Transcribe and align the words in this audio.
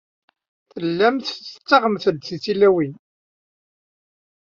Tellamt 0.71 1.27
tettawyemt-d 1.49 2.17
tisiwanin. 2.25 2.95